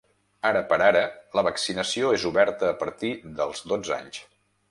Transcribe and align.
Ara 0.51 0.61
per 0.69 0.77
ara, 0.85 1.03
la 1.39 1.43
vaccinació 1.49 2.15
és 2.17 2.25
oberta 2.31 2.71
a 2.71 2.79
partir 2.81 3.11
dels 3.41 3.65
dotze 3.73 3.97
anys. 4.01 4.19